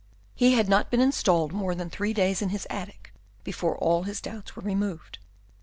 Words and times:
He 0.33 0.53
had 0.53 0.67
not 0.67 0.89
been 0.89 0.99
installed 0.99 1.53
more 1.53 1.75
than 1.75 1.91
three 1.91 2.11
days 2.11 2.41
in 2.41 2.49
his 2.49 2.65
attic 2.71 3.13
before 3.43 3.77
all 3.77 4.01
his 4.01 4.19
doubts 4.19 4.55
were 4.55 4.63
removed. 4.63 5.19